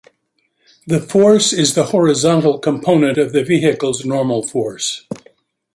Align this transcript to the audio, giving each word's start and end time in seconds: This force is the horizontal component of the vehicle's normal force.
This 0.87 1.05
force 1.11 1.53
is 1.53 1.75
the 1.75 1.83
horizontal 1.83 2.57
component 2.57 3.19
of 3.19 3.33
the 3.33 3.43
vehicle's 3.43 4.03
normal 4.03 4.41
force. 4.41 5.05